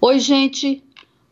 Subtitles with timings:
[0.00, 0.80] Oi, gente.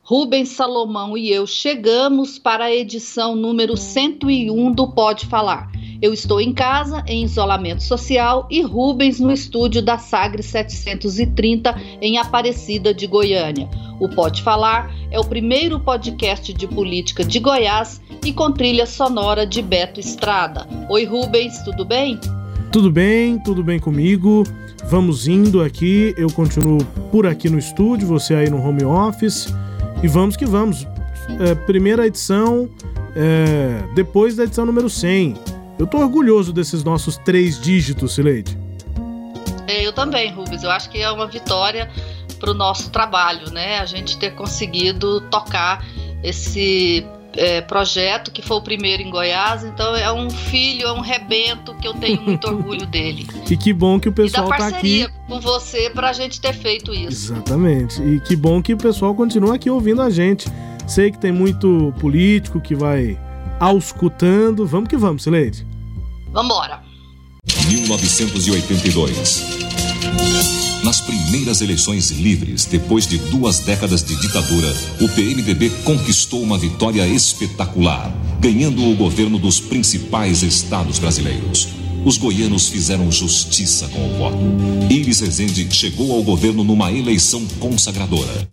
[0.03, 5.71] Rubens Salomão e eu chegamos para a edição número 101 do Pode Falar.
[6.03, 12.19] Eu estou em casa, em isolamento social, e Rubens no estúdio da Sagre 730, em
[12.19, 13.71] Aparecida de Goiânia.
[14.01, 19.47] O Pode Falar é o primeiro podcast de política de Goiás e com trilha sonora
[19.47, 20.67] de Beto Estrada.
[20.91, 22.19] Oi, Rubens, tudo bem?
[22.73, 24.43] Tudo bem, tudo bem comigo.
[24.89, 29.53] Vamos indo aqui, eu continuo por aqui no estúdio, você aí no home office.
[30.01, 30.87] E vamos que vamos.
[31.41, 32.71] É, primeira edição,
[33.17, 35.35] é, depois da edição número 100.
[35.77, 38.57] Eu tô orgulhoso desses nossos três dígitos, Sileide.
[39.67, 40.63] É, eu também, Rubens.
[40.63, 41.91] Eu acho que é uma vitória
[42.39, 43.81] para o nosso trabalho, né?
[43.81, 45.85] A gente ter conseguido tocar
[46.23, 47.05] esse
[47.37, 49.65] é, projeto que foi o primeiro em Goiás.
[49.65, 53.27] Então é um filho, é um rebento que eu tenho muito orgulho dele.
[53.49, 56.93] E que bom que o pessoal está aqui com você para a gente ter feito
[56.93, 57.33] isso.
[57.33, 58.03] Exatamente.
[58.03, 60.49] E que bom que o pessoal continua aqui ouvindo a gente.
[60.87, 63.19] Sei que tem muito político que vai
[63.59, 64.67] auscultando.
[64.67, 65.67] Vamos que vamos, Sileide.
[66.33, 66.81] Vambora.
[67.69, 69.45] 1982.
[70.97, 77.07] Nas primeiras eleições livres, depois de duas décadas de ditadura, o PMDB conquistou uma vitória
[77.07, 78.11] espetacular,
[78.41, 81.69] ganhando o governo dos principais estados brasileiros.
[82.03, 84.39] Os goianos fizeram justiça com o voto.
[84.89, 88.49] Iris Rezende chegou ao governo numa eleição consagradora.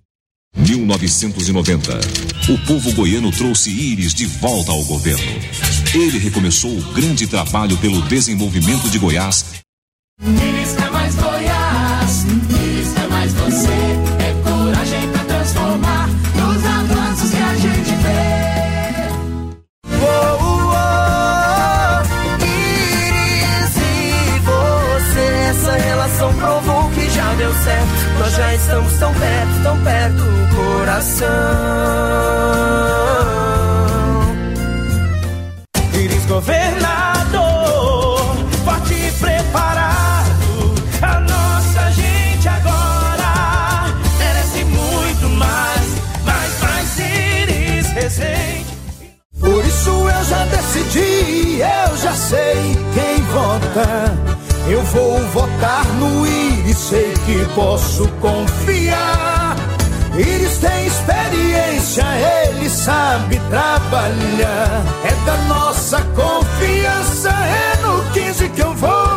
[0.58, 1.98] 1990.
[2.50, 5.32] O povo goiano trouxe Íris de volta ao governo.
[5.94, 9.64] Ele recomeçou o grande trabalho pelo desenvolvimento de Goiás,
[28.24, 31.28] Nós já estamos tão perto, tão perto do coração.
[35.94, 36.83] Íris governador,
[50.34, 54.18] já decidi, eu já sei quem vota.
[54.68, 59.56] Eu vou votar no Iris, sei que posso confiar.
[60.16, 62.04] Iris tem experiência,
[62.48, 64.84] ele sabe trabalhar.
[65.04, 69.12] É da nossa confiança, é no 15 que eu vou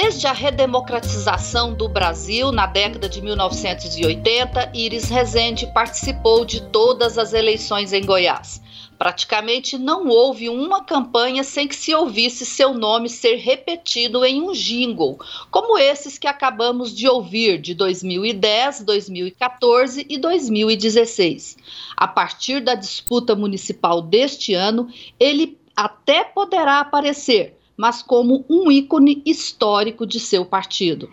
[0.00, 7.32] Desde a redemocratização do Brasil na década de 1980, Iris Rezende participou de todas as
[7.32, 8.62] eleições em Goiás.
[8.96, 14.52] Praticamente não houve uma campanha sem que se ouvisse seu nome ser repetido em um
[14.52, 15.18] jingle,
[15.50, 21.56] como esses que acabamos de ouvir de 2010, 2014 e 2016.
[21.96, 24.88] A partir da disputa municipal deste ano,
[25.18, 31.08] ele até poderá aparecer, mas como um ícone histórico de seu partido.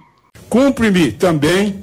[0.49, 1.79] Cumpre-me também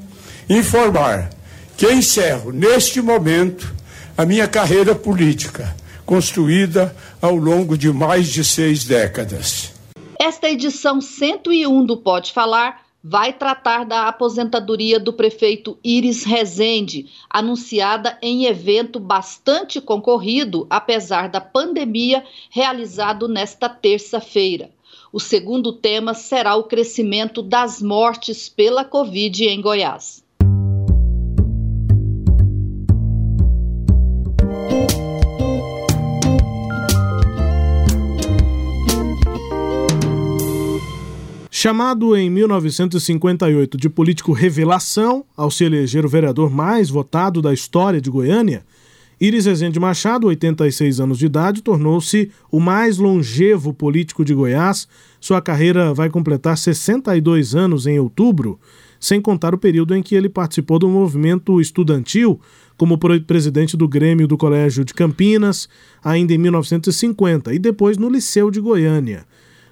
[0.51, 1.31] informar
[1.77, 3.73] que encerro neste momento
[4.19, 9.73] a minha carreira política construída ao longo de mais de seis décadas.
[10.19, 18.17] Esta edição 101 do Pode Falar vai tratar da aposentadoria do prefeito Iris Rezende, anunciada
[18.23, 24.71] em evento bastante concorrido, apesar da pandemia, realizado nesta terça-feira.
[25.13, 30.23] O segundo tema será o crescimento das mortes pela Covid em Goiás.
[41.63, 48.01] Chamado em 1958 de político revelação, ao se eleger o vereador mais votado da história
[48.01, 48.65] de Goiânia,
[49.21, 54.89] Iris Rezende Machado, 86 anos de idade, tornou-se o mais longevo político de Goiás.
[55.21, 58.59] Sua carreira vai completar 62 anos em outubro,
[58.99, 62.41] sem contar o período em que ele participou do movimento estudantil
[62.77, 65.69] como presidente do Grêmio do Colégio de Campinas,
[66.03, 69.25] ainda em 1950, e depois no Liceu de Goiânia.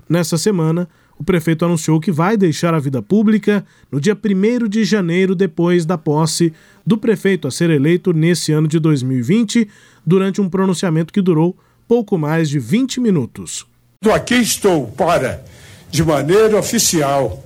[0.09, 0.89] Nessa semana,
[1.21, 3.63] o prefeito anunciou que vai deixar a vida pública
[3.93, 6.51] no dia 1 de janeiro, depois da posse
[6.85, 9.69] do prefeito a ser eleito nesse ano de 2020,
[10.05, 11.55] durante um pronunciamento que durou
[11.87, 13.67] pouco mais de 20 minutos.
[14.11, 15.45] Aqui estou para,
[15.91, 17.45] de maneira oficial,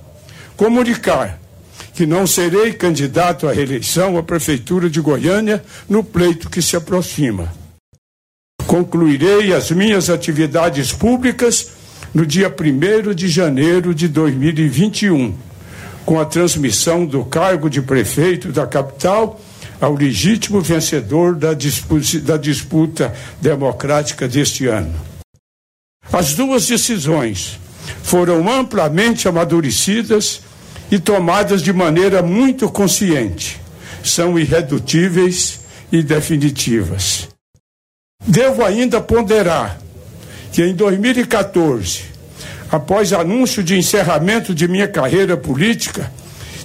[0.55, 1.37] comunicar
[1.93, 7.53] que não serei candidato à reeleição à Prefeitura de Goiânia no pleito que se aproxima.
[8.65, 11.74] Concluirei as minhas atividades públicas
[12.15, 15.35] no dia 1 de janeiro de 2021,
[16.05, 19.41] com a transmissão do cargo de prefeito da capital
[19.81, 24.95] ao legítimo vencedor da disputa, da disputa democrática deste ano.
[26.13, 27.59] As duas decisões
[28.01, 30.39] foram amplamente amadurecidas
[30.89, 33.59] e tomadas de maneira muito consciente.
[34.01, 35.59] São irredutíveis
[35.91, 37.27] e definitivas.
[38.25, 39.84] Devo ainda ponderar
[40.55, 42.03] que em 2014,
[42.71, 46.09] após anúncio de encerramento de minha carreira política,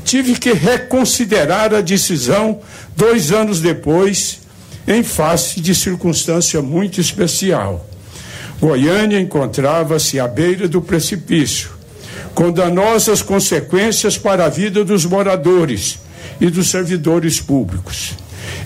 [0.04, 2.60] tive que reconsiderar a decisão
[2.96, 4.42] dois anos depois,
[4.86, 7.84] em face de circunstância muito especial.
[8.60, 11.70] Goiânia encontrava-se à beira do precipício,
[12.32, 15.98] com danosas consequências para a vida dos moradores
[16.40, 18.14] e dos servidores públicos.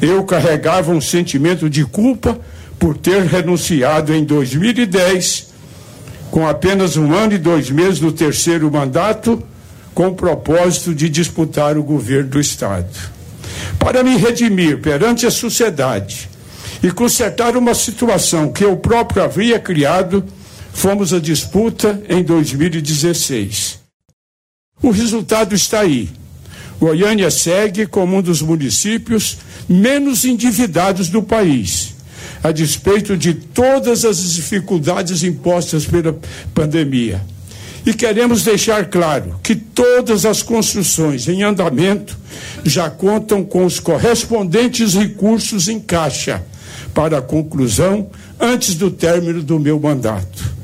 [0.03, 2.39] Eu carregava um sentimento de culpa
[2.85, 5.47] por ter renunciado em 2010,
[6.31, 9.43] com apenas um ano e dois meses no terceiro mandato,
[9.95, 12.95] com o propósito de disputar o governo do Estado.
[13.79, 16.29] Para me redimir perante a sociedade
[16.83, 20.23] e consertar uma situação que eu próprio havia criado,
[20.75, 23.79] fomos à disputa em 2016.
[24.83, 26.11] O resultado está aí.
[26.79, 31.94] Goiânia segue como um dos municípios menos endividados do país
[32.43, 36.17] a despeito de todas as dificuldades impostas pela
[36.55, 37.21] pandemia.
[37.87, 42.17] E queremos deixar claro que todas as construções em andamento
[42.65, 46.43] já contam com os correspondentes recursos em caixa
[46.95, 48.09] para a conclusão
[48.41, 50.55] antes do término do meu mandato.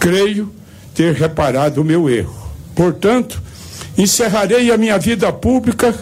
[0.00, 0.50] Creio
[0.94, 2.50] ter reparado o meu erro.
[2.74, 3.42] Portanto,
[3.98, 5.94] encerrarei a minha vida pública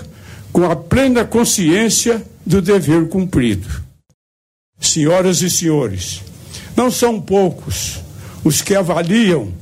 [0.52, 3.83] com a plena consciência do dever cumprido
[4.78, 6.22] senhoras e senhores,
[6.76, 8.00] não são poucos
[8.42, 9.52] os que avaliam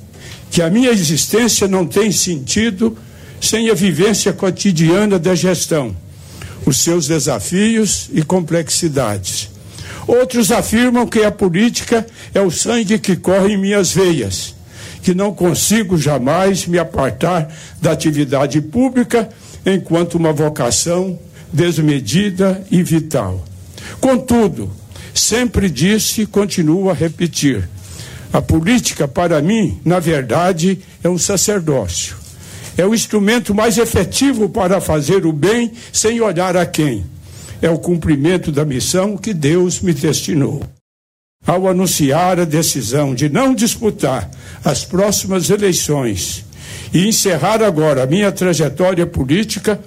[0.51, 2.97] que a minha existência não tem sentido
[3.41, 5.97] sem a vivência cotidiana da gestão,
[6.67, 9.51] os seus desafios e complexidades.
[10.07, 14.55] Outros afirmam que a política é o sangue que corre em minhas veias,
[15.03, 19.29] que não consigo jamais me apartar da atividade pública
[19.65, 21.19] enquanto uma vocação
[21.53, 23.45] desmedida e vital.
[24.01, 24.71] Contudo,
[25.15, 27.69] Sempre disse e continuo a repetir:
[28.33, 32.17] a política, para mim, na verdade, é um sacerdócio.
[32.77, 37.05] É o instrumento mais efetivo para fazer o bem sem olhar a quem.
[37.61, 40.63] É o cumprimento da missão que Deus me destinou.
[41.47, 44.31] Ao anunciar a decisão de não disputar
[44.65, 46.45] as próximas eleições
[46.95, 49.79] e encerrar agora a minha trajetória política,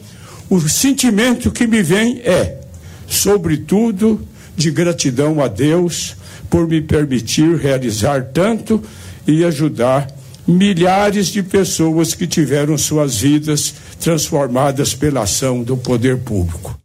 [0.50, 2.60] o sentimento que me vem é,
[3.08, 6.16] sobretudo, de gratidão a Deus
[6.50, 8.82] por me permitir realizar tanto
[9.28, 10.08] e ajudar
[10.48, 16.85] milhares de pessoas que tiveram suas vidas transformadas pela ação do poder público.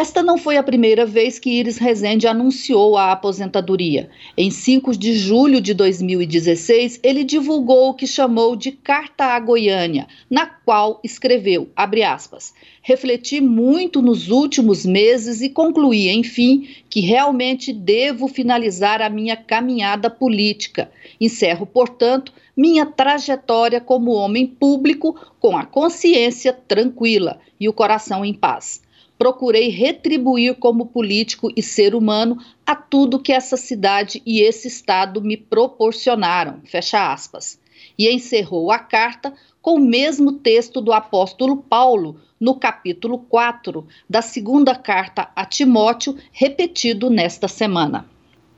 [0.00, 4.08] Esta não foi a primeira vez que Iris Rezende anunciou a aposentadoria.
[4.34, 10.08] Em 5 de julho de 2016, ele divulgou o que chamou de Carta à Goiânia,
[10.30, 18.26] na qual escreveu, aspas, refleti muito nos últimos meses e concluí, enfim, que realmente devo
[18.26, 20.90] finalizar a minha caminhada política.
[21.20, 28.32] Encerro, portanto, minha trajetória como homem público com a consciência tranquila e o coração em
[28.32, 28.80] paz
[29.20, 35.20] procurei retribuir como político e ser humano a tudo que essa cidade e esse estado
[35.20, 36.60] me proporcionaram.
[36.64, 37.58] Fecha aspas.
[37.98, 44.22] E encerrou a carta com o mesmo texto do apóstolo Paulo, no capítulo 4 da
[44.22, 48.06] segunda carta a Timóteo, repetido nesta semana.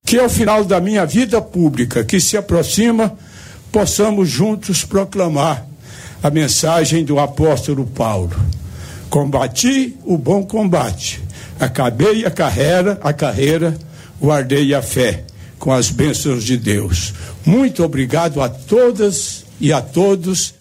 [0.07, 3.19] Que ao final da minha vida pública que se aproxima,
[3.73, 5.67] possamos juntos proclamar
[6.23, 8.62] a mensagem do apóstolo Paulo
[9.13, 11.23] Combati o bom combate,
[11.61, 13.79] acabei a carreira, a carreira,
[14.19, 15.27] guardei a fé
[15.59, 17.13] com as bênçãos de Deus.
[17.45, 20.55] Muito obrigado a todas e a todos.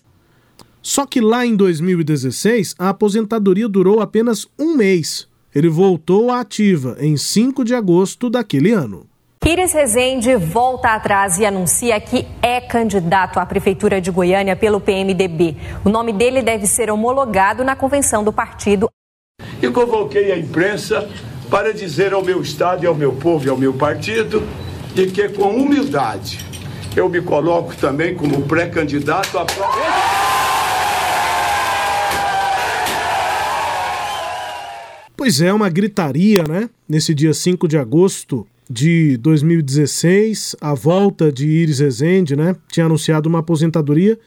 [0.82, 5.30] Só que lá em 2016, a aposentadoria durou apenas um mês.
[5.56, 9.08] Ele voltou à ativa em 5 de agosto daquele ano.
[9.44, 15.58] Iris Rezende volta atrás e anuncia que é candidato à Prefeitura de Goiânia pelo PMDB.
[15.84, 18.88] O nome dele deve ser homologado na convenção do partido.
[19.60, 21.10] E convoquei a imprensa
[21.50, 24.48] para dizer ao meu Estado e ao meu povo e ao meu partido
[24.94, 26.40] de que, com humildade,
[26.96, 29.46] eu me coloco também como pré-candidato à.
[35.18, 36.70] Pois é, uma gritaria, né?
[36.88, 42.56] Nesse dia 5 de agosto, de 2016, a volta de Iris Rezende, né?
[42.72, 44.18] Tinha anunciado uma aposentadoria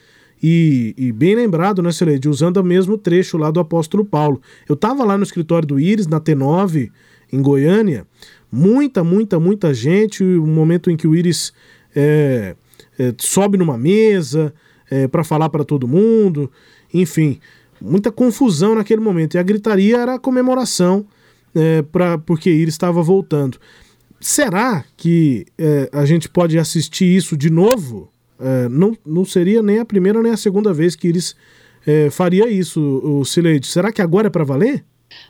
[0.42, 4.42] e, e bem lembrado, né, Celede, usando o mesmo trecho lá do apóstolo Paulo.
[4.68, 6.90] Eu estava lá no escritório do Iris, na T9,
[7.32, 8.06] em Goiânia,
[8.52, 11.50] muita, muita, muita gente, o momento em que o Iris
[11.96, 12.54] é,
[12.98, 14.52] é, sobe numa mesa
[14.90, 16.52] é, para falar para todo mundo,
[16.92, 17.40] enfim,
[17.80, 19.36] muita confusão naquele momento.
[19.36, 21.06] E a gritaria era a comemoração,
[21.54, 23.58] é, pra, porque Iris estava voltando.
[24.24, 28.10] Será que é, a gente pode assistir isso de novo?
[28.40, 31.36] É, não, não seria nem a primeira nem a segunda vez que Iris
[31.86, 33.66] é, faria isso, o Sileide.
[33.66, 34.82] Será que agora é para valer?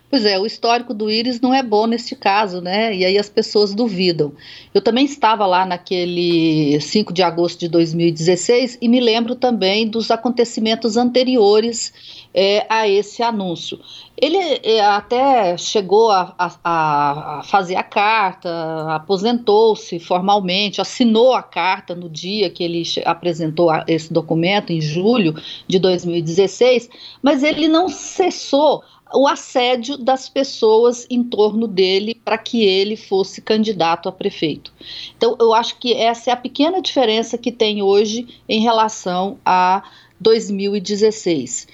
[0.09, 2.95] Pois é, o histórico do Íris não é bom neste caso, né?
[2.95, 4.31] E aí as pessoas duvidam.
[4.73, 10.11] Eu também estava lá naquele 5 de agosto de 2016 e me lembro também dos
[10.11, 11.91] acontecimentos anteriores
[12.33, 13.79] é, a esse anúncio.
[14.15, 18.49] Ele é, até chegou a, a, a, fazer a carta,
[18.93, 25.35] aposentou-se formalmente, assinou a carta no dia que ele apresentou esse documento, em julho
[25.67, 26.89] de 2016,
[27.21, 28.83] mas ele não cessou
[29.15, 34.73] o assédio das pessoas em torno dele para que ele fosse candidato a prefeito.
[35.15, 39.83] Então, eu acho que essa é a pequena diferença que tem hoje em relação a
[40.19, 41.67] 2016.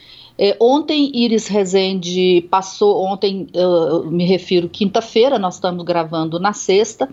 [0.43, 7.07] É, ontem, Iris Rezende passou, ontem, eu me refiro quinta-feira, nós estamos gravando na sexta,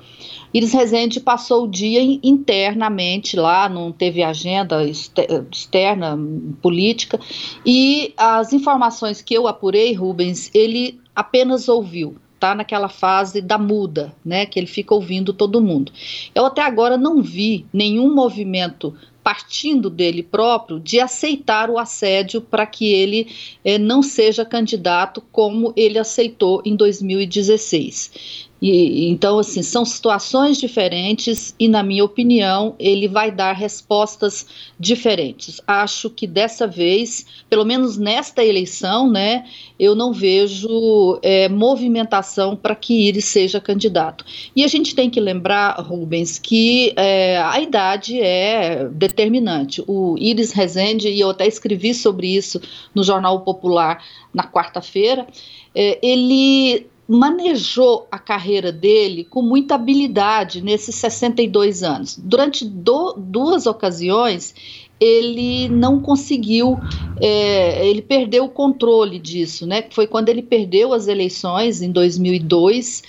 [0.54, 6.18] Iris Rezende passou o dia internamente lá, não teve agenda externa,
[6.62, 7.20] política,
[7.66, 12.54] e as informações que eu apurei, Rubens, ele apenas ouviu, tá?
[12.54, 15.92] Naquela fase da muda, né, que ele fica ouvindo todo mundo.
[16.34, 18.94] Eu até agora não vi nenhum movimento
[19.28, 23.30] partindo dele próprio, de aceitar o assédio para que ele
[23.62, 28.47] eh, não seja candidato como ele aceitou em 2016.
[28.60, 34.46] E, então, assim, são situações diferentes e, na minha opinião, ele vai dar respostas
[34.78, 35.60] diferentes.
[35.66, 39.44] Acho que dessa vez, pelo menos nesta eleição, né,
[39.78, 44.24] eu não vejo é, movimentação para que Iris seja candidato.
[44.56, 49.82] E a gente tem que lembrar, Rubens, que é, a idade é determinante.
[49.86, 52.60] O Iris Rezende, e eu até escrevi sobre isso
[52.92, 55.26] no Jornal Popular na quarta-feira,
[55.74, 62.18] é, ele manejou a carreira dele com muita habilidade nesses 62 anos.
[62.22, 64.54] Durante do, duas ocasiões,
[65.00, 66.78] ele não conseguiu,
[67.18, 69.84] é, ele perdeu o controle disso, né?
[69.90, 73.02] Foi quando ele perdeu as eleições em 2002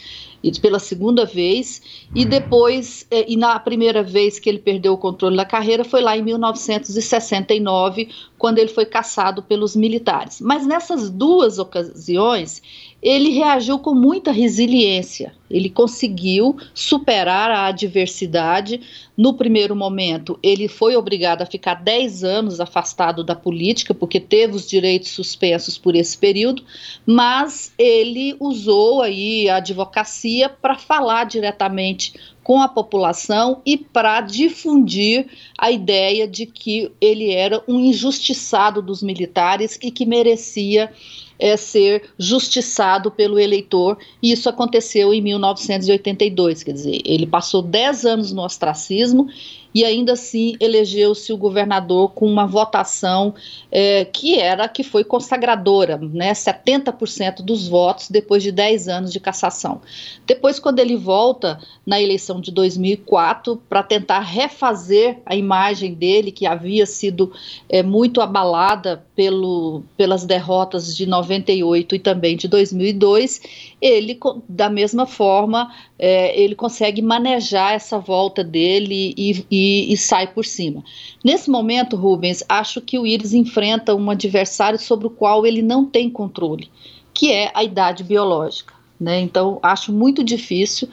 [0.62, 1.82] pela segunda vez,
[2.16, 6.02] e depois, é, e na primeira vez que ele perdeu o controle da carreira foi
[6.02, 8.08] lá em 1969,
[8.40, 10.40] quando ele foi caçado pelos militares.
[10.40, 12.62] Mas nessas duas ocasiões,
[13.02, 15.34] ele reagiu com muita resiliência.
[15.50, 18.82] Ele conseguiu superar a adversidade.
[19.18, 24.56] No primeiro momento, ele foi obrigado a ficar 10 anos afastado da política, porque teve
[24.56, 26.64] os direitos suspensos por esse período,
[27.06, 32.14] mas ele usou aí a advocacia para falar diretamente
[32.50, 39.04] com a população e para difundir a ideia de que ele era um injustiçado dos
[39.04, 40.92] militares e que merecia
[41.38, 48.06] é, ser justiçado pelo eleitor, e isso aconteceu em 1982, quer dizer, ele passou 10
[48.06, 49.30] anos no ostracismo
[49.74, 53.34] e ainda assim elegeu-se o governador com uma votação
[53.72, 59.20] é, que era que foi consagradora, né, 70% dos votos depois de 10 anos de
[59.20, 59.82] cassação.
[60.26, 66.46] Depois, quando ele volta na eleição de 2004 para tentar refazer a imagem dele, que
[66.46, 67.32] havia sido
[67.68, 73.42] é, muito abalada pelo, pelas derrotas de 98 e também de 2002,
[73.82, 80.28] ele, da mesma forma, é, ele consegue manejar essa volta dele e, e, e, sai
[80.28, 80.86] por cima.
[81.22, 85.84] Nesse momento, Rubens, acho que o Iris enfrenta um adversário sobre o qual ele não
[85.84, 86.72] tem controle,
[87.14, 88.74] que é a idade biológica.
[88.98, 89.20] Né?
[89.20, 90.88] Então, acho muito difícil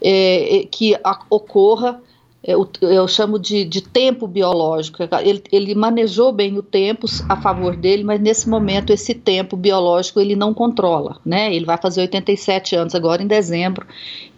[0.00, 2.02] é, é que a, ocorra
[2.42, 5.02] eu, eu chamo de, de, tempo biológico.
[5.20, 10.20] Ele, ele, manejou bem o tempo a favor dele, mas nesse momento esse tempo biológico
[10.20, 11.52] ele não controla, né?
[11.52, 13.86] Ele vai fazer 87 anos agora em dezembro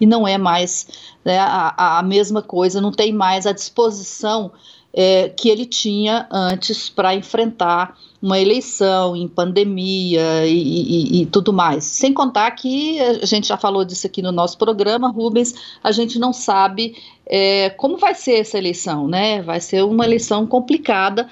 [0.00, 0.88] e não é mais
[1.25, 4.52] né, a, a mesma coisa, não tem mais a disposição
[4.93, 11.52] é, que ele tinha antes para enfrentar uma eleição em pandemia e, e, e, tudo
[11.52, 11.85] mais.
[11.85, 16.19] Sem contar que a gente já falou disso aqui no nosso programa, Rubens, a gente
[16.19, 16.97] não sabe
[17.28, 19.42] é, como vai ser essa eleição, né?
[19.42, 21.28] Vai ser uma eleição complicada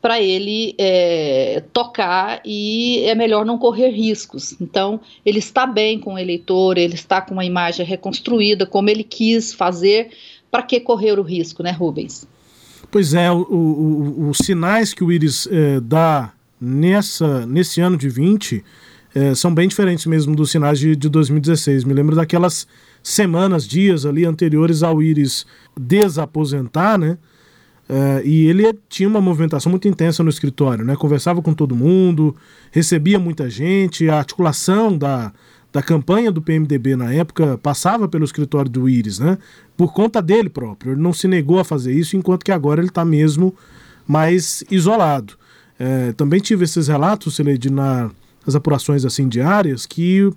[0.00, 4.54] para ele é, tocar e é melhor não correr riscos.
[4.60, 9.02] Então, ele está bem com o eleitor, ele está com uma imagem reconstruída, como ele
[9.02, 10.10] quis fazer,
[10.50, 12.26] para que correr o risco, né, Rubens?
[12.90, 18.62] Pois é, os sinais que o Iris é, dá nessa, nesse ano de 20
[19.14, 21.84] é, são bem diferentes mesmo dos sinais de, de 2016.
[21.84, 22.66] Me lembro daquelas
[23.02, 25.46] semanas, dias ali anteriores ao Iris
[25.78, 27.16] desaposentar, né?
[27.88, 30.96] É, e ele tinha uma movimentação muito intensa no escritório, né?
[30.96, 32.34] Conversava com todo mundo,
[32.72, 35.32] recebia muita gente, a articulação da,
[35.70, 39.38] da campanha do PMDB na época passava pelo escritório do Íris, né?
[39.76, 40.92] Por conta dele próprio.
[40.92, 43.54] Ele não se negou a fazer isso, enquanto que agora ele está mesmo
[44.08, 45.34] mais isolado.
[45.78, 48.10] É, também tive esses relatos, Celede, na,
[48.46, 50.30] nas apurações assim diárias, que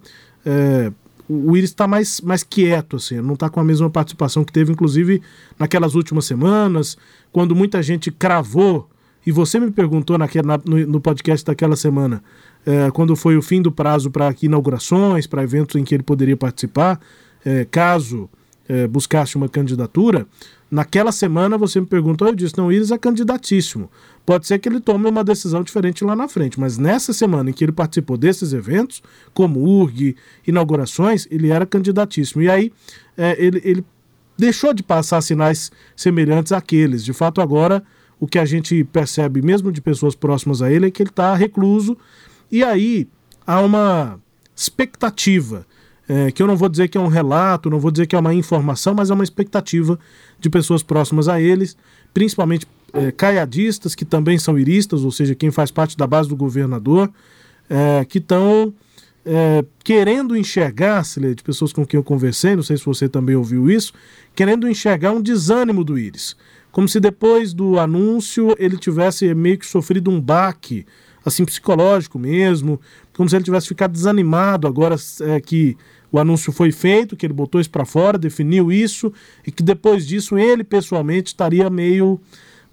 [0.46, 0.92] é,
[1.28, 4.72] o Íris está mais, mais quieto, assim, não está com a mesma participação que teve,
[4.72, 5.22] inclusive,
[5.60, 6.98] naquelas últimas semanas,
[7.32, 8.90] quando muita gente cravou,
[9.26, 12.24] e você me perguntou naquele, na, no, no podcast daquela semana,
[12.66, 16.38] é, quando foi o fim do prazo para inaugurações, para eventos em que ele poderia
[16.38, 17.00] participar,
[17.44, 18.30] é, caso
[18.68, 20.26] é, buscasse uma candidatura,
[20.70, 23.90] naquela semana você me perguntou, eu disse, não, Iris é candidatíssimo.
[24.26, 27.54] Pode ser que ele tome uma decisão diferente lá na frente, mas nessa semana em
[27.54, 29.02] que ele participou desses eventos,
[29.34, 32.42] como URG, inaugurações, ele era candidatíssimo.
[32.42, 32.74] E aí
[33.18, 33.86] é, ele, ele
[34.38, 37.04] deixou de passar sinais semelhantes àqueles.
[37.04, 37.84] De fato, agora
[38.20, 41.34] o que a gente percebe, mesmo de pessoas próximas a ele, é que ele está
[41.36, 41.98] recluso
[42.52, 43.08] e aí
[43.46, 44.20] há uma
[44.56, 45.66] expectativa,
[46.08, 48.20] é, que eu não vou dizer que é um relato, não vou dizer que é
[48.20, 50.00] uma informação, mas é uma expectativa
[50.40, 51.76] de pessoas próximas a eles,
[52.14, 56.36] principalmente é, caiadistas, que também são iristas, ou seja, quem faz parte da base do
[56.36, 57.12] governador,
[57.70, 58.74] é, que estão
[59.26, 63.70] é, querendo enxergar, de pessoas com quem eu conversei, não sei se você também ouviu
[63.70, 63.94] isso,
[64.34, 66.38] querendo enxergar um desânimo do Íris.
[66.72, 70.86] Como se depois do anúncio ele tivesse meio que sofrido um baque
[71.26, 72.80] assim, psicológico mesmo,
[73.14, 75.76] como se ele tivesse ficado desanimado agora é, que
[76.12, 79.12] o anúncio foi feito, que ele botou isso para fora, definiu isso,
[79.46, 82.20] e que depois disso ele pessoalmente estaria meio,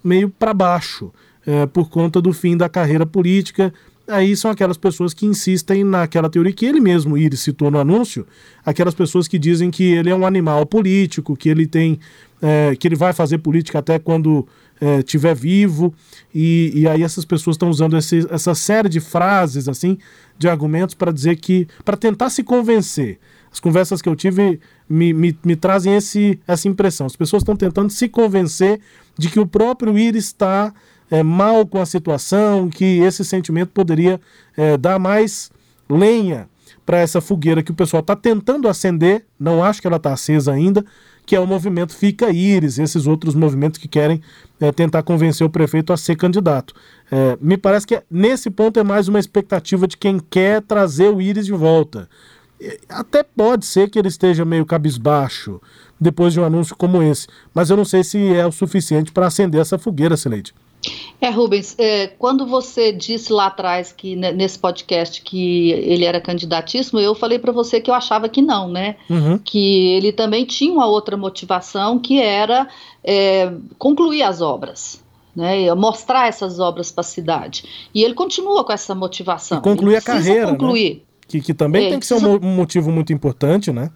[0.02, 1.12] meio para baixo,
[1.46, 3.72] é, por conta do fim da carreira política.
[4.06, 8.26] Aí são aquelas pessoas que insistem naquela teoria que ele mesmo, Iris, citou no anúncio,
[8.64, 11.98] aquelas pessoas que dizem que ele é um animal político, que ele tem.
[12.42, 14.46] É, que ele vai fazer política até quando
[14.78, 15.94] é, vivo,
[16.34, 19.96] e, e aí essas pessoas estão usando esse, essa série de frases, assim,
[20.36, 23.18] de argumentos para dizer que, para tentar se convencer.
[23.50, 27.06] As conversas que eu tive me, me, me trazem esse, essa impressão.
[27.06, 28.80] As pessoas estão tentando se convencer
[29.16, 30.74] de que o próprio Iris está
[31.10, 34.20] é, mal com a situação, que esse sentimento poderia
[34.56, 35.50] é, dar mais
[35.88, 36.48] lenha
[36.84, 39.24] para essa fogueira que o pessoal está tentando acender.
[39.38, 40.84] Não acho que ela está acesa ainda,
[41.26, 44.20] que é o movimento Fica Íris, esses outros movimentos que querem
[44.60, 46.74] é, tentar convencer o prefeito a ser candidato.
[47.10, 51.20] É, me parece que nesse ponto é mais uma expectativa de quem quer trazer o
[51.20, 52.08] Íris de volta.
[52.88, 55.60] Até pode ser que ele esteja meio cabisbaixo
[56.00, 59.26] depois de um anúncio como esse, mas eu não sei se é o suficiente para
[59.26, 60.54] acender essa fogueira, Sileide.
[61.20, 67.00] É, Rubens, é, quando você disse lá atrás que nesse podcast que ele era candidatíssimo,
[67.00, 68.96] eu falei para você que eu achava que não, né?
[69.08, 69.38] Uhum.
[69.38, 72.68] Que ele também tinha uma outra motivação que era
[73.02, 75.02] é, concluir as obras.
[75.36, 77.88] Né, mostrar essas obras para a cidade.
[77.92, 79.58] E ele continua com essa motivação.
[79.58, 80.46] E concluir a carreira.
[80.46, 80.52] Né?
[80.52, 80.94] Concluir.
[80.94, 81.00] Né?
[81.26, 83.90] Que, que também é, tem que ser um motivo muito importante, né?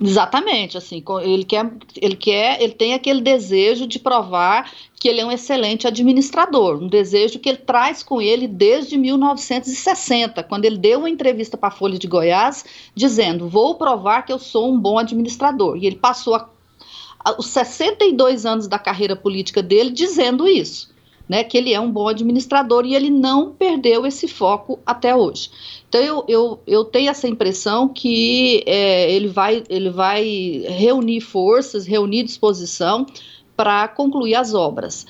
[0.00, 5.24] Exatamente, assim, ele quer, ele quer, ele tem aquele desejo de provar que ele é
[5.24, 10.98] um excelente administrador, um desejo que ele traz com ele desde 1960, quando ele deu
[10.98, 14.98] uma entrevista para a Folha de Goiás, dizendo: "Vou provar que eu sou um bom
[14.98, 15.76] administrador".
[15.76, 16.50] E ele passou a,
[17.24, 20.92] a, os 62 anos da carreira política dele dizendo isso
[21.28, 25.50] né, que ele é um bom administrador e ele não perdeu esse foco até hoje.
[25.94, 30.24] Então eu, eu, eu tenho essa impressão que é, ele, vai, ele vai
[30.66, 33.06] reunir forças, reunir disposição
[33.56, 35.06] para concluir as obras.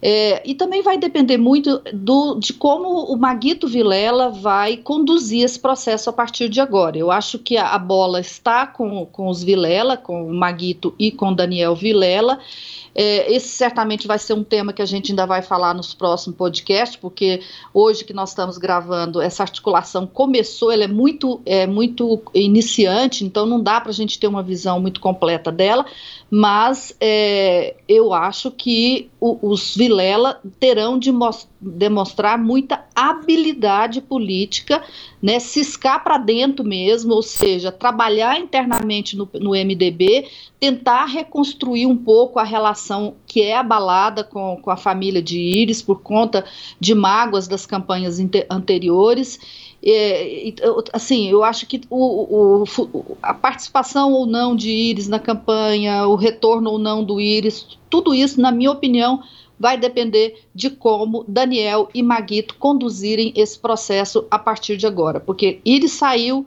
[0.00, 5.60] É, e também vai depender muito do, de como o Maguito Vilela vai conduzir esse
[5.60, 6.96] processo a partir de agora.
[6.96, 11.12] Eu acho que a, a bola está com, com os Vilela, com o Maguito e
[11.12, 12.40] com Daniel Vilela,
[12.94, 16.36] É, esse certamente vai ser um tema que a gente ainda vai falar nos próximos
[16.36, 17.40] podcasts, porque
[17.72, 23.46] hoje que nós estamos gravando, essa articulação começou, ela é muito, é, muito iniciante, então
[23.46, 25.86] não dá para a gente ter uma visão muito completa dela,
[26.30, 31.10] mas é, eu acho que o, os Vilela terão de
[31.60, 34.82] demonstrar muita habilidade política,
[35.22, 41.96] né, ciscar para dentro mesmo, ou seja, trabalhar internamente no, no MDB, tentar reconstruir um
[41.96, 46.44] pouco a relação que é abalada com, com a família de Íris por conta
[46.80, 48.18] de mágoas das campanhas
[48.50, 49.38] anteriores.
[49.84, 50.52] É,
[50.92, 56.16] assim, eu acho que o, o, a participação ou não de Íris na campanha, o
[56.16, 59.22] retorno ou não do Íris, tudo isso, na minha opinião,
[59.62, 65.20] vai depender de como Daniel e Maguito conduzirem esse processo a partir de agora.
[65.20, 66.44] Porque Íris saiu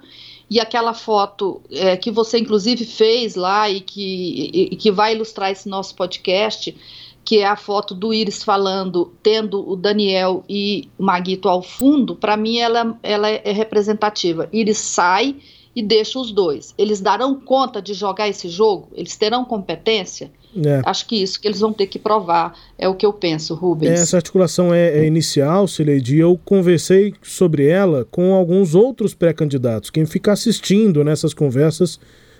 [0.49, 5.49] e aquela foto é, que você inclusive fez lá e que, e que vai ilustrar
[5.49, 6.75] esse nosso podcast
[7.23, 12.15] que é a foto do Iris falando, tendo o Daniel e o Maguito ao fundo,
[12.15, 14.47] para mim ela, ela é representativa.
[14.51, 15.37] Iris sai
[15.75, 16.73] e deixa os dois.
[16.77, 18.87] Eles darão conta de jogar esse jogo?
[18.93, 20.31] Eles terão competência?
[20.55, 20.81] É.
[20.85, 23.99] Acho que isso que eles vão ter que provar é o que eu penso, Rubens.
[23.99, 26.17] Essa articulação é, é inicial, Sileidi.
[26.17, 29.89] Eu conversei sobre ela com alguns outros pré-candidatos.
[29.89, 31.99] Quem fica assistindo nessas conversas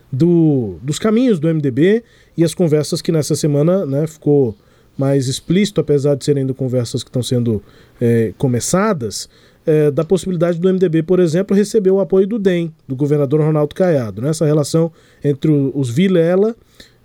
[0.10, 2.04] do, dos caminhos do MDB
[2.38, 4.56] e as conversas que nessa semana né, ficou
[4.98, 7.62] mais explícito, apesar de serem conversas que estão sendo
[8.00, 9.28] é, começadas,
[9.66, 13.74] é, da possibilidade do MDB, por exemplo, receber o apoio do DEM, do governador Ronaldo
[13.74, 14.22] Caiado.
[14.22, 14.30] Né?
[14.30, 14.92] Essa relação
[15.24, 16.56] entre os Vilela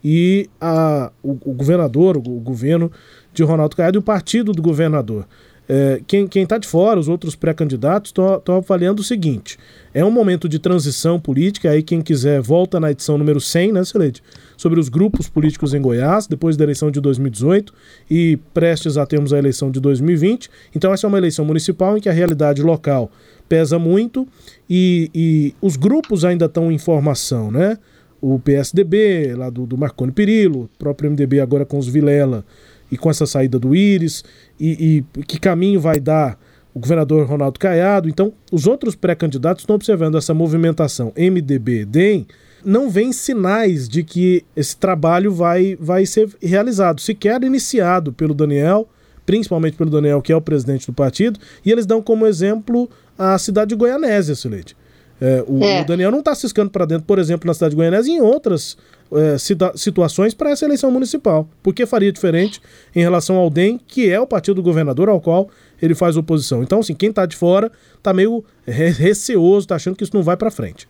[0.04, 2.90] e a, o, o governador, o, governo
[3.32, 5.26] de Ronaldo Caiado e o partido do governador.
[5.68, 9.56] É, quem está de fora, os outros pré-candidatos, estão avaliando o seguinte:
[9.94, 13.84] é um momento de transição política, aí quem quiser volta na edição número 100, né,
[13.84, 14.20] Celede?
[14.60, 17.72] Sobre os grupos políticos em Goiás, depois da eleição de 2018
[18.10, 20.50] e prestes a termos a eleição de 2020.
[20.76, 23.10] Então, essa é uma eleição municipal em que a realidade local
[23.48, 24.28] pesa muito
[24.68, 27.78] e, e os grupos ainda estão em formação, né?
[28.20, 32.44] O PSDB, lá do, do Marconi Perillo, o próprio MDB agora com os Vilela
[32.92, 34.22] e com essa saída do Íris,
[34.60, 36.38] e, e que caminho vai dar
[36.74, 38.10] o governador Ronaldo Caiado.
[38.10, 42.26] Então, os outros pré-candidatos estão observando essa movimentação MDB-DEM,
[42.64, 48.88] não vem sinais de que esse trabalho vai, vai ser realizado, sequer iniciado pelo Daniel,
[49.24, 53.38] principalmente pelo Daniel, que é o presidente do partido, e eles dão como exemplo a
[53.38, 54.76] cidade de Goianésia, Silete.
[55.20, 55.82] É, o, é.
[55.82, 58.20] o, Daniel não está ciscando para dentro, por exemplo, na cidade de Goianésia e em
[58.22, 58.78] outras
[59.12, 59.36] é,
[59.76, 61.46] situações para essa eleição municipal.
[61.62, 62.60] Por que faria diferente
[62.94, 66.62] em relação ao DEM, que é o partido do governador ao qual ele faz oposição?
[66.62, 70.36] Então, assim, quem está de fora está meio receoso, está achando que isso não vai
[70.38, 70.88] para frente.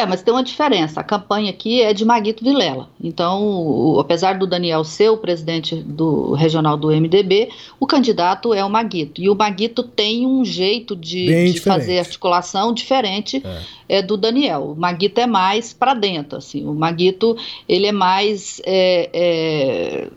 [0.00, 1.00] É, mas tem uma diferença.
[1.00, 2.88] A campanha aqui é de Maguito Vilela.
[3.02, 8.64] Então, o, apesar do Daniel ser o presidente do regional do MDB, o candidato é
[8.64, 9.20] o Maguito.
[9.20, 13.98] E o Maguito tem um jeito de, de fazer articulação diferente é.
[13.98, 14.72] É, do Daniel.
[14.72, 16.38] O Maguito é mais para dentro.
[16.38, 16.66] Assim.
[16.66, 17.36] O Maguito
[17.68, 20.08] ele é mais é, é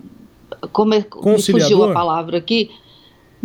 [0.72, 2.72] como é, me fugiu a palavra aqui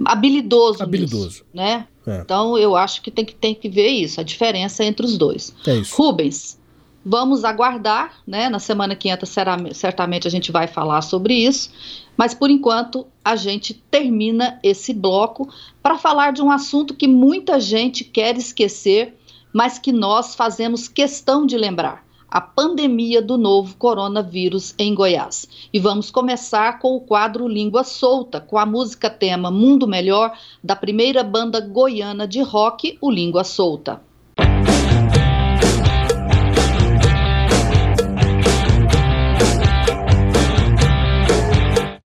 [0.05, 1.27] habilidoso, habilidoso.
[1.27, 1.87] Nisso, né?
[2.07, 2.21] É.
[2.21, 5.55] Então eu acho que tem, que tem que ver isso, a diferença entre os dois.
[5.67, 5.95] É isso.
[5.97, 6.59] Rubens,
[7.05, 8.49] vamos aguardar, né?
[8.49, 11.71] Na semana que entra, será, certamente a gente vai falar sobre isso.
[12.17, 15.49] Mas por enquanto a gente termina esse bloco
[15.83, 19.17] para falar de um assunto que muita gente quer esquecer,
[19.53, 25.49] mas que nós fazemos questão de lembrar a pandemia do novo coronavírus em Goiás.
[25.73, 30.77] E vamos começar com o quadro Língua Solta, com a música tema Mundo Melhor, da
[30.77, 34.08] primeira banda goiana de rock, o Língua Solta.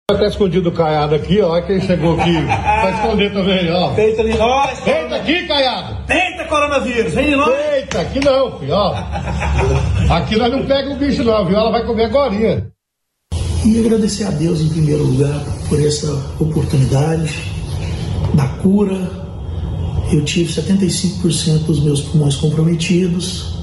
[0.07, 1.59] Tá escondido o Caiado aqui, ó.
[1.63, 3.91] Quem chegou aqui vai esconder também, ó.
[3.95, 4.81] Deita ali nós.
[4.81, 5.97] Deita aqui, Caiado.
[6.07, 7.15] Deita, coronavírus.
[7.15, 7.57] Vem de nós.
[7.57, 8.95] Deita, aqui não, filho, ó.
[10.11, 11.57] Aqui nós não pega o bicho não, viu?
[11.57, 12.35] Ela vai comer agora.
[13.65, 17.33] E agradecer a Deus em primeiro lugar por essa oportunidade
[18.35, 19.11] da cura.
[20.13, 23.55] Eu tive 75% dos meus pulmões comprometidos.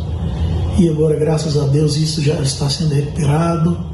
[0.80, 3.91] E agora, graças a Deus, isso já está sendo recuperado.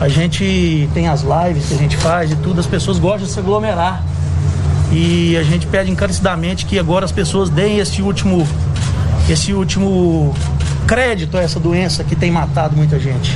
[0.00, 3.32] A gente tem as lives que a gente faz e tudo, as pessoas gostam de
[3.32, 4.04] se aglomerar.
[4.92, 8.46] E a gente pede encarecidamente que agora as pessoas deem esse último,
[9.28, 10.32] esse último
[10.86, 13.32] crédito a essa doença que tem matado muita gente.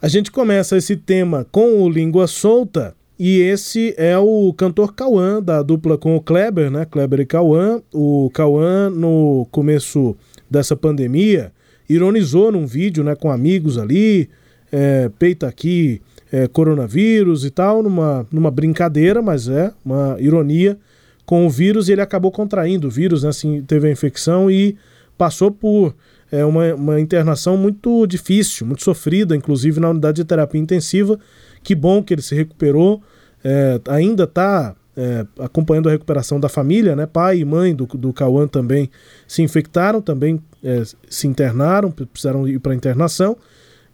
[0.00, 2.94] A gente começa esse tema com o Língua Solta.
[3.18, 6.84] E esse é o cantor Cauã, da dupla com o Kleber, né?
[6.84, 7.80] Kleber e Cauã.
[7.92, 10.16] O Cauã, no começo
[10.50, 11.52] dessa pandemia,
[11.88, 14.28] ironizou num vídeo né, com amigos ali,
[14.76, 20.76] é, peita aqui é, coronavírus e tal, numa, numa brincadeira, mas é uma ironia,
[21.24, 24.76] com o vírus e ele acabou contraindo o vírus, né, assim, teve a infecção e
[25.16, 25.94] passou por
[26.30, 31.18] é, uma, uma internação muito difícil, muito sofrida, inclusive na unidade de terapia intensiva.
[31.62, 33.00] Que bom que ele se recuperou,
[33.42, 37.06] é, ainda está é, acompanhando a recuperação da família, né?
[37.06, 38.90] Pai e mãe do, do Cauã também
[39.26, 43.36] se infectaram, também é, se internaram, precisaram ir para internação.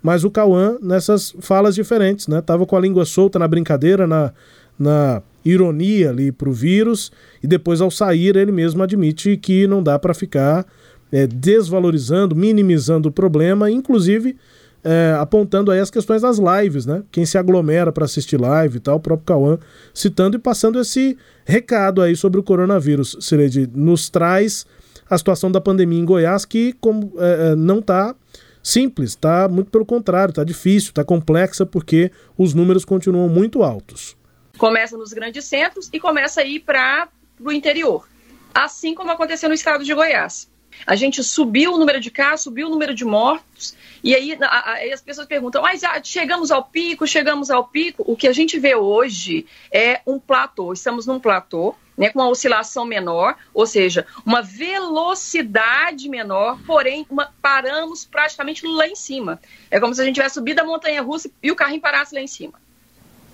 [0.03, 2.41] Mas o Cauã, nessas falas diferentes, né?
[2.41, 4.33] Tava com a língua solta na brincadeira, na,
[4.79, 9.83] na ironia ali para o vírus, e depois, ao sair, ele mesmo admite que não
[9.83, 10.67] dá para ficar
[11.13, 14.37] é, desvalorizando, minimizando o problema, inclusive
[14.83, 17.03] é, apontando aí as questões das lives, né?
[17.13, 19.59] Quem se aglomera para assistir live e tal, o próprio Cauã
[19.93, 23.17] citando e passando esse recado aí sobre o coronavírus.
[23.21, 24.65] Sileide, nos traz
[25.09, 28.15] a situação da pandemia em Goiás, que como, é não está
[28.62, 34.16] simples, está muito pelo contrário, está difícil, está complexa, porque os números continuam muito altos.
[34.59, 37.09] Começa nos grandes centros e começa a ir para
[37.40, 38.07] o interior,
[38.55, 40.51] assim como aconteceu no estado de Goiás.
[40.87, 44.92] A gente subiu o número de casos, subiu o número de mortos, e aí, aí
[44.92, 48.05] as pessoas perguntam, mas ah, chegamos ao pico, chegamos ao pico.
[48.07, 52.31] O que a gente vê hoje é um platô, estamos num platô, né, com uma
[52.31, 59.39] oscilação menor, ou seja, uma velocidade menor, porém uma, paramos praticamente lá em cima.
[59.71, 62.23] É como se a gente tivesse subido a montanha russa e o carrinho parasse lá
[62.23, 62.55] em cima.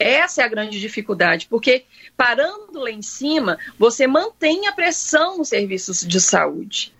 [0.00, 1.84] Essa é a grande dificuldade, porque
[2.16, 6.92] parando lá em cima, você mantém a pressão nos serviços de saúde.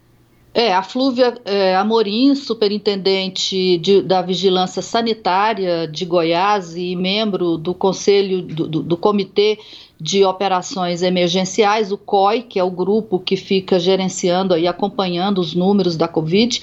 [0.58, 7.74] É, a Flúvia é, Amorim, superintendente de, da Vigilância Sanitária de Goiás e membro do
[7.74, 9.58] Conselho do, do, do, Comitê
[9.98, 15.54] de Operações Emergenciais, o COI, que é o grupo que fica gerenciando e acompanhando os
[15.54, 16.62] números da Covid,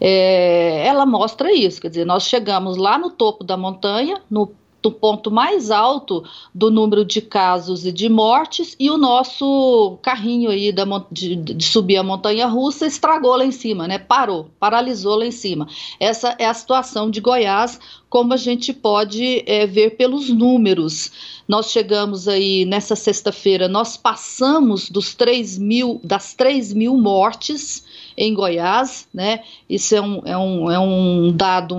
[0.00, 1.80] é, ela mostra isso.
[1.80, 4.50] Quer dizer, nós chegamos lá no topo da montanha, no
[4.82, 10.50] do ponto mais alto do número de casos e de mortes, e o nosso carrinho
[10.50, 13.98] aí da, de, de, subir a montanha russa estragou lá em cima, né?
[13.98, 15.68] Parou, paralisou lá em cima.
[16.00, 17.78] Essa é a situação de Goiás,
[18.10, 21.12] como a gente pode é, ver pelos números.
[21.46, 27.84] Nós chegamos aí nessa sexta-feira, nós passamos dos 3 mil, das 3 mil mortes
[28.16, 29.40] em Goiás, né?
[29.68, 31.76] Isso é um, é um, é um dado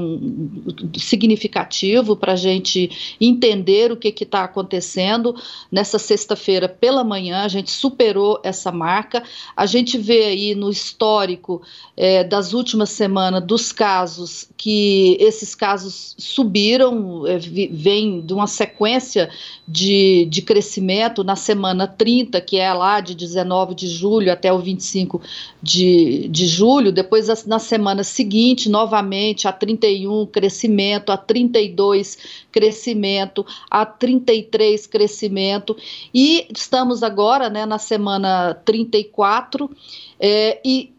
[0.98, 5.36] significativo para a gente entender o que está acontecendo.
[5.72, 9.24] Nessa sexta-feira pela manhã, a gente superou essa marca.
[9.56, 11.62] A gente vê aí no histórico
[11.96, 19.30] é, das últimas semanas dos casos que esses casos subiram, é, vem de uma sequência
[19.68, 24.60] de, de crescimento na semana 30, que é lá de 19 de julho até o
[24.60, 25.22] 25
[25.62, 32.18] de, de, julho, depois na semana seguinte, novamente, a 31 crescimento, a 32
[32.52, 35.76] crescimento, a 33 crescimento,
[36.14, 39.70] e estamos agora né, na semana 34,
[40.20, 40.93] é, e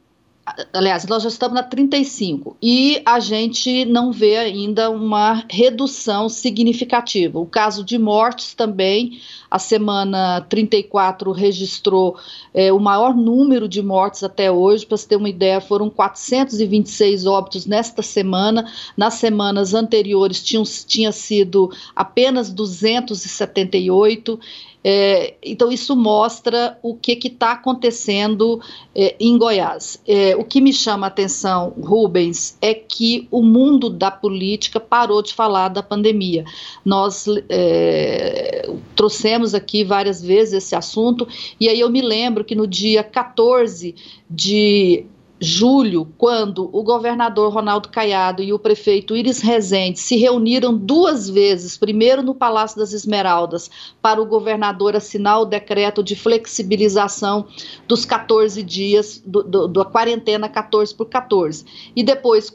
[0.73, 7.39] aliás, nós já estamos na 35 e a gente não vê ainda uma redução significativa.
[7.39, 12.17] O caso de mortes também, a semana 34 registrou
[12.53, 14.85] é, o maior número de mortes até hoje.
[14.85, 18.71] Para você ter uma ideia, foram 426 óbitos nesta semana.
[18.97, 24.39] Nas semanas anteriores tinham, tinha sido apenas 278.
[24.87, 28.61] É, então, isso mostra o que está acontecendo
[28.95, 29.99] é, em Goiás.
[30.07, 35.23] É, o que me chama a atenção, Rubens, é que o mundo da política parou
[35.23, 36.45] de falar da pandemia.
[36.85, 41.27] Nós é, trouxemos aqui várias vezes esse assunto,
[41.59, 43.95] e aí eu me lembro que no dia 14
[44.29, 45.07] de
[45.45, 51.77] julho, quando o governador Ronaldo Caiado e o prefeito Iris Rezende se reuniram duas vezes,
[51.77, 57.47] primeiro no Palácio das Esmeraldas, para o governador assinar o decreto de flexibilização
[57.87, 62.51] dos 14 dias, do, do, da quarentena 14 por 14, e depois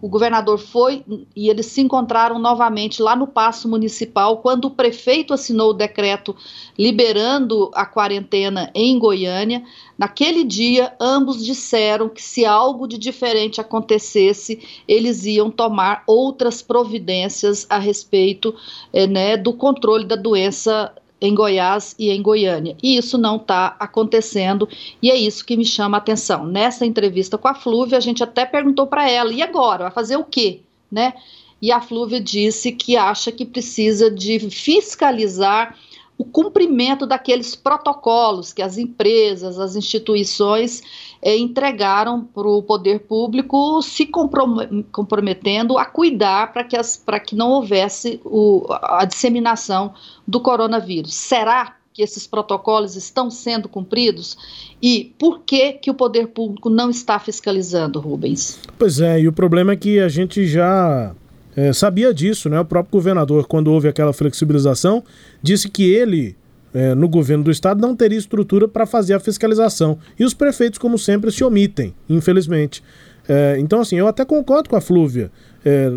[0.00, 5.34] o governador foi e eles se encontraram novamente lá no Paço Municipal quando o prefeito
[5.34, 6.36] assinou o decreto
[6.78, 9.64] liberando a quarentena em Goiânia.
[9.96, 17.66] Naquele dia, ambos disseram que se algo de diferente acontecesse, eles iam tomar outras providências
[17.68, 18.54] a respeito
[18.92, 22.76] é, né, do controle da doença em Goiás e em Goiânia.
[22.82, 24.68] E isso não está acontecendo
[25.02, 26.46] e é isso que me chama a atenção.
[26.46, 29.84] Nessa entrevista com a Flúvia, a gente até perguntou para ela: e agora?
[29.84, 30.60] Vai fazer o quê?
[30.90, 31.14] Né?
[31.60, 35.76] E a Flúvia disse que acha que precisa de fiscalizar
[36.18, 40.82] o cumprimento daqueles protocolos que as empresas, as instituições
[41.22, 46.76] é, entregaram para o poder público, se comprometendo a cuidar para que,
[47.24, 49.94] que não houvesse o, a disseminação
[50.26, 51.14] do coronavírus.
[51.14, 54.36] Será que esses protocolos estão sendo cumpridos?
[54.82, 58.58] E por que, que o poder público não está fiscalizando, Rubens?
[58.76, 61.14] Pois é, e o problema é que a gente já
[61.58, 62.60] é, sabia disso, né?
[62.60, 65.02] O próprio governador, quando houve aquela flexibilização,
[65.42, 66.36] disse que ele,
[66.72, 69.98] é, no governo do estado, não teria estrutura para fazer a fiscalização.
[70.16, 72.80] E os prefeitos, como sempre, se omitem, infelizmente.
[73.28, 75.32] É, então, assim, eu até concordo com a Flúvia.
[75.64, 75.88] É,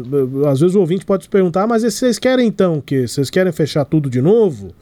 [0.50, 3.86] às vezes o ouvinte pode se perguntar, mas vocês querem então que vocês querem fechar
[3.86, 4.74] tudo de novo?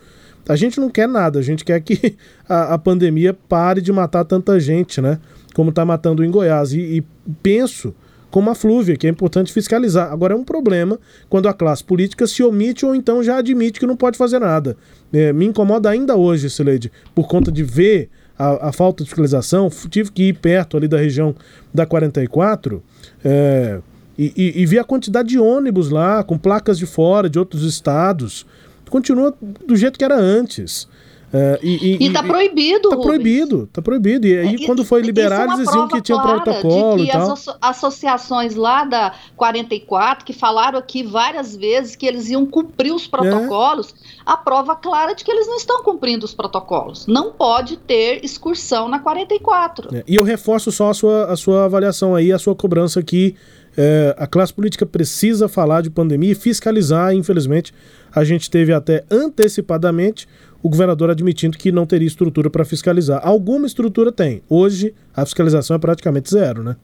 [0.47, 2.15] A gente não quer nada, a gente quer que
[2.47, 5.19] a, a pandemia pare de matar tanta gente, né?
[5.53, 6.71] Como está matando em Goiás.
[6.71, 7.03] E, e
[7.43, 7.93] penso
[8.29, 10.11] como a Flúvia, que é importante fiscalizar.
[10.11, 13.87] Agora é um problema quando a classe política se omite ou então já admite que
[13.87, 14.77] não pode fazer nada.
[15.11, 19.69] É, me incomoda ainda hoje, Sileide, por conta de ver a, a, falta de fiscalização.
[19.89, 21.35] Tive que ir perto ali da região
[21.73, 22.83] da 44
[23.23, 23.79] é,
[24.17, 27.63] e, e, e vi a quantidade de ônibus lá, com placas de fora, de outros
[27.63, 28.45] estados.
[28.89, 29.33] Continua
[29.65, 30.87] do jeito que era antes.
[31.31, 33.05] É, e, e, e tá proibido, Tá Rubens.
[33.05, 34.25] proibido, tá proibido.
[34.25, 37.31] E aí, é, quando foi liberado, eles diziam que tinha protocolo e tal.
[37.31, 43.05] as associações lá da 44, que falaram aqui várias vezes que eles iam cumprir os
[43.05, 43.93] protocolos, é.
[44.25, 47.05] a prova clara de que eles não estão cumprindo os protocolos.
[47.05, 49.95] Não pode ter excursão na 44.
[49.95, 53.35] É, e eu reforço só a sua, a sua avaliação aí, a sua cobrança que
[53.77, 57.73] é, a classe política precisa falar de pandemia e fiscalizar, infelizmente.
[58.11, 60.27] A gente teve até antecipadamente
[60.61, 63.21] o governador admitindo que não teria estrutura para fiscalizar.
[63.23, 64.41] Alguma estrutura tem.
[64.49, 66.75] Hoje, a fiscalização é praticamente zero, né?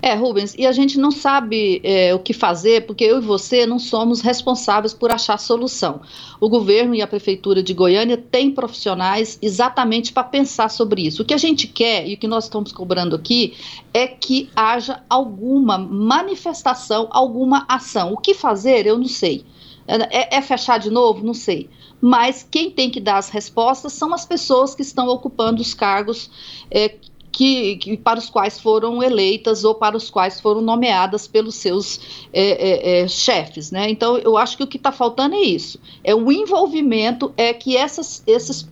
[0.00, 3.66] É, Rubens, e a gente não sabe é, o que fazer, porque eu e você
[3.66, 6.00] não somos responsáveis por achar solução.
[6.40, 11.22] O governo e a prefeitura de Goiânia têm profissionais exatamente para pensar sobre isso.
[11.22, 13.54] O que a gente quer e o que nós estamos cobrando aqui
[13.92, 18.12] é que haja alguma manifestação, alguma ação.
[18.12, 19.44] O que fazer, eu não sei.
[19.86, 21.24] É, é, fechar de novo?
[21.24, 21.68] Não sei.
[22.06, 26.30] Mas quem tem que dar as respostas são as pessoas que estão ocupando os cargos
[26.70, 26.96] é,
[27.32, 32.28] que, que, para os quais foram eleitas ou para os quais foram nomeadas pelos seus
[32.30, 33.70] é, é, é chefes.
[33.70, 33.88] Né?
[33.88, 37.74] Então, eu acho que o que está faltando é isso: é o envolvimento, é que
[37.74, 38.68] essas, esses,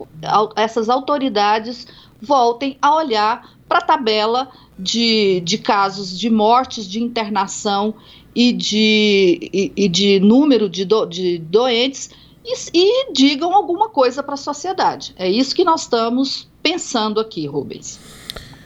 [0.54, 1.86] essas autoridades
[2.20, 7.94] voltem a olhar para a tabela de, de casos de mortes, de internação
[8.34, 12.10] e de, e, e de número de, do, de doentes
[12.44, 15.14] e, e digam alguma coisa para a sociedade.
[15.16, 18.00] É isso que nós estamos pensando aqui, Rubens.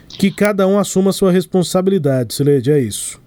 [0.09, 3.21] Que cada um assuma a sua responsabilidade, Sileide, é isso.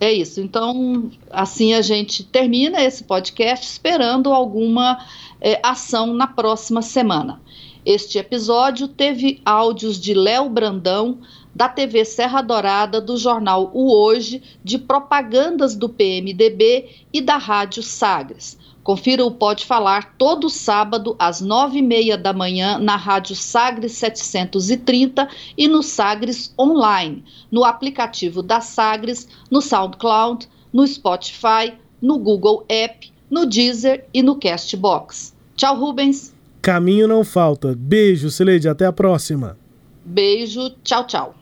[0.00, 0.40] É isso.
[0.40, 5.04] Então, assim a gente termina esse podcast esperando alguma
[5.40, 7.40] é, ação na próxima semana.
[7.84, 11.18] Este episódio teve áudios de Léo Brandão,
[11.54, 17.82] da TV Serra Dourada, do jornal O Hoje, de propagandas do PMDB e da Rádio
[17.82, 18.58] Sagres.
[18.86, 23.94] Confira o Pode Falar todo sábado às nove e meia da manhã na Rádio Sagres
[23.94, 32.64] 730 e no Sagres Online, no aplicativo da Sagres, no SoundCloud, no Spotify, no Google
[32.68, 35.34] App, no Deezer e no Castbox.
[35.56, 36.32] Tchau, Rubens.
[36.62, 37.74] Caminho não falta.
[37.76, 38.68] Beijo, Sileide.
[38.68, 39.58] Até a próxima.
[40.04, 40.70] Beijo.
[40.84, 41.34] Tchau, tchau.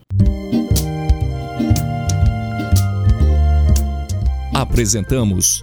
[4.55, 5.63] Apresentamos